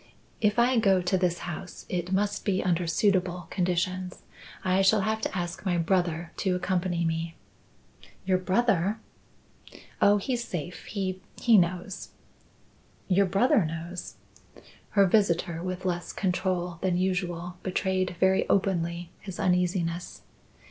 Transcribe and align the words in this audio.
If 0.41 0.57
I 0.57 0.79
go 0.79 0.99
to 0.99 1.15
this 1.15 1.37
house 1.45 1.85
it 1.87 2.11
must 2.11 2.43
be 2.43 2.63
under 2.63 2.87
suitable 2.87 3.45
conditions. 3.51 4.23
I 4.63 4.81
shall 4.81 5.01
have 5.01 5.21
to 5.21 5.37
ask 5.37 5.63
my 5.63 5.77
brother 5.77 6.31
to 6.37 6.55
accompany 6.55 7.05
me." 7.05 7.35
"Your 8.25 8.39
brother!" 8.39 8.97
"Oh, 10.01 10.17
he's 10.17 10.43
safe. 10.43 10.85
He 10.85 11.21
he 11.39 11.55
knows." 11.55 12.09
"Your 13.09 13.27
brother 13.27 13.63
knows?" 13.63 14.15
Her 14.97 15.05
visitor, 15.05 15.61
with 15.61 15.85
less 15.85 16.11
control 16.13 16.79
than 16.81 16.97
usual, 16.97 17.57
betrayed 17.61 18.15
very 18.19 18.49
openly 18.49 19.11
his 19.19 19.39
uneasiness. 19.39 20.23